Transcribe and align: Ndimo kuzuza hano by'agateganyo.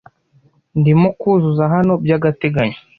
Ndimo 0.79 1.07
kuzuza 1.19 1.63
hano 1.73 1.93
by'agateganyo. 2.03 2.77